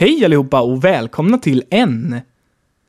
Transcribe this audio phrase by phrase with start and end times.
[0.00, 2.22] Hej allihopa och välkomna till N.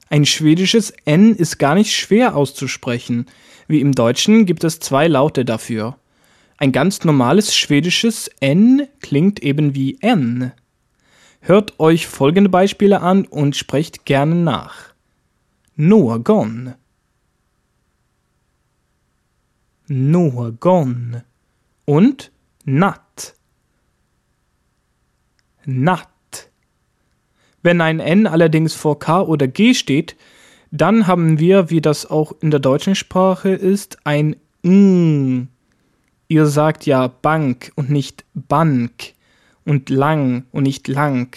[0.10, 3.25] Ein schwedisches N ist gar nicht schwer auszusprechen.
[3.67, 5.97] Wie im Deutschen gibt es zwei Laute dafür.
[6.55, 10.54] Ein ganz normales schwedisches N klingt eben wie N.
[11.41, 14.93] Hört euch folgende Beispiele an und sprecht gerne nach.
[15.75, 16.75] Någon.
[19.88, 21.23] Någon.
[21.84, 22.32] Und
[22.64, 23.36] natt.
[25.66, 26.11] Natt.
[27.64, 30.15] Wenn ein N allerdings vor K oder G steht,
[30.71, 35.50] dann haben wir, wie das auch in der deutschen Sprache ist, ein N.
[36.28, 39.14] Ihr sagt ja Bank und nicht Bank
[39.66, 41.36] und lang und nicht lang.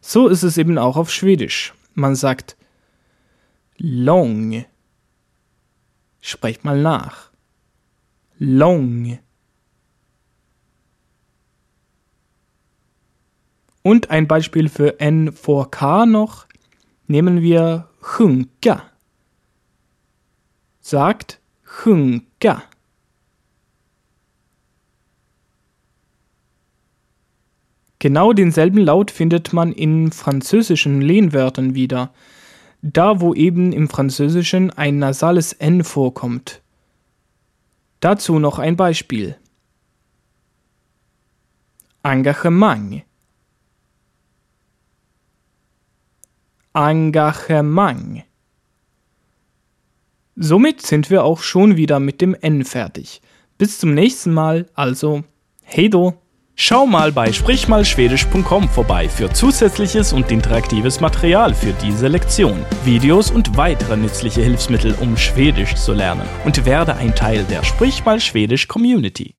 [0.00, 1.74] So ist es eben auch auf Schwedisch.
[1.94, 2.56] Man sagt
[3.76, 4.64] long.
[6.20, 7.30] Sprecht mal nach.
[8.38, 9.18] Long.
[13.86, 16.46] Und ein Beispiel für N vor K noch
[17.06, 18.82] nehmen wir sjunka.
[20.80, 22.62] Sagt sjunka.
[27.98, 32.14] Genau denselben Laut findet man in französischen Lehnwörtern wieder,
[32.80, 36.62] da wo eben im Französischen ein nasales N vorkommt.
[38.00, 39.36] Dazu noch ein Beispiel.
[42.02, 43.04] Engagement.
[46.74, 48.24] Engagement.
[50.34, 53.22] Somit sind wir auch schon wieder mit dem N fertig.
[53.56, 55.22] Bis zum nächsten Mal, also
[55.62, 56.14] hey do!
[56.56, 63.56] Schau mal bei sprichmalschwedisch.com vorbei für zusätzliches und interaktives Material für diese Lektion, Videos und
[63.56, 68.68] weitere nützliche Hilfsmittel, um Schwedisch zu lernen und werde ein Teil der Sprich mal Schwedisch
[68.68, 69.34] Community.